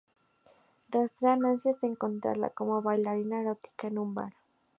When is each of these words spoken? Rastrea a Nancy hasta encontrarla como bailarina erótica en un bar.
Rastrea 0.89 1.33
a 1.33 1.37
Nancy 1.37 1.69
hasta 1.69 1.85
encontrarla 1.85 2.49
como 2.49 2.81
bailarina 2.81 3.39
erótica 3.41 3.85
en 3.87 3.99
un 3.99 4.15
bar. 4.15 4.33